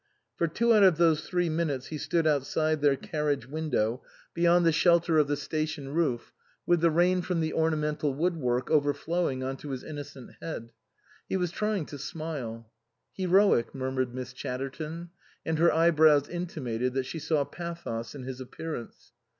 [0.35, 4.01] For two out of those three minutes he stood outside their carriage window,
[4.33, 6.33] beyond the 122 INLAND shelter of the station roof,
[6.65, 10.71] with the rain from the ornamental wood work overflowing on to his innocent head.
[11.29, 12.71] He was trying to smile."
[13.19, 15.11] Heroic," murmured Miss Chatterton;
[15.45, 19.11] and her eyebrows intimated that she saw pathos in his appearance.